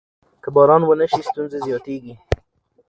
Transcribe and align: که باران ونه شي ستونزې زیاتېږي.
که 0.43 0.49
باران 0.55 0.81
ونه 0.85 1.05
شي 1.11 1.21
ستونزې 1.29 1.57
زیاتېږي. 1.67 2.13